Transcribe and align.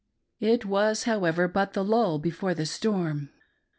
It 0.39 0.65
was, 0.65 1.03
however, 1.03 1.47
but 1.47 1.73
the 1.73 1.83
lull 1.83 2.17
before 2.17 2.55
the 2.55 2.65
storm. 2.65 3.29